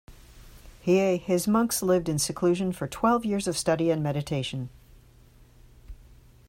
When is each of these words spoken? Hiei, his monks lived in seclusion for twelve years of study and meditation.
Hiei, 0.83 1.19
his 1.21 1.47
monks 1.47 1.83
lived 1.83 2.09
in 2.09 2.17
seclusion 2.17 2.71
for 2.73 2.87
twelve 2.87 3.23
years 3.23 3.47
of 3.47 3.55
study 3.55 3.91
and 3.91 4.01
meditation. 4.01 4.69